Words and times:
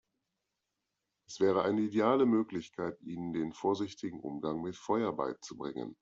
Es 1.27 1.39
wäre 1.39 1.61
eine 1.61 1.81
ideale 1.81 2.25
Möglichkeit, 2.25 2.99
ihnen 3.03 3.33
den 3.33 3.53
vorsichtigen 3.53 4.19
Umgang 4.19 4.63
mit 4.63 4.75
Feuer 4.75 5.15
beizubringen. 5.15 5.95